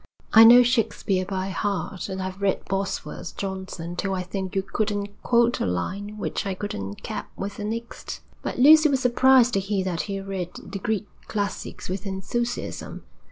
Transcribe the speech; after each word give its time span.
'I 0.33 0.45
know 0.45 0.63
Shakespeare 0.63 1.25
by 1.27 1.49
heart, 1.49 2.09
and 2.09 2.23
I've 2.23 2.41
read 2.41 2.65
Boswell's 2.65 3.31
Johnson 3.31 3.95
till 3.95 4.15
I 4.15 4.23
think 4.23 4.55
you 4.55 4.63
couldn't 4.63 5.21
quote 5.21 5.59
a 5.59 5.65
line 5.67 6.17
which 6.17 6.43
I 6.47 6.55
couldn't 6.55 7.03
cap 7.03 7.29
with 7.37 7.57
the 7.57 7.65
next.' 7.65 8.21
But 8.41 8.57
Lucy 8.57 8.89
was 8.89 8.99
surprised 8.99 9.53
to 9.53 9.59
hear 9.59 9.83
that 9.85 10.01
he 10.09 10.19
read 10.19 10.55
the 10.55 10.79
Greek 10.79 11.07
classics 11.27 11.87
with 11.87 12.07
enthusiasm. 12.07 13.03